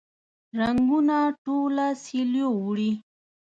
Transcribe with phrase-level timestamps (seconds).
[0.59, 2.91] رنګونه ټوله سیلیو وړي